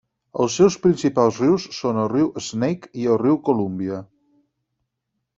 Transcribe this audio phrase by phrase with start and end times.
[0.43, 4.01] Els seus principals rius són el riu Snake i el riu Columbia.